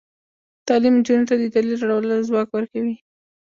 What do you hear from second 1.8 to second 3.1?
راوړلو ځواک ورکوي.